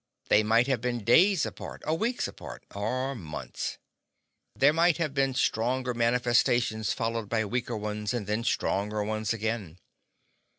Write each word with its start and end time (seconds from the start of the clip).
They 0.29 0.41
might 0.41 0.65
have 0.65 0.81
been 0.81 1.03
days 1.03 1.45
apart, 1.45 1.83
or 1.85 1.95
weeks 1.95 2.27
apart, 2.27 2.65
or 2.73 3.13
months. 3.13 3.77
There 4.55 4.73
might 4.73 4.97
have 4.97 5.13
been 5.13 5.35
stronger 5.35 5.93
manifestations 5.93 6.91
followed 6.91 7.29
by 7.29 7.45
weaker 7.45 7.77
ones 7.77 8.11
and 8.11 8.25
then 8.25 8.43
stronger 8.43 9.03
ones 9.03 9.31
again. 9.31 9.77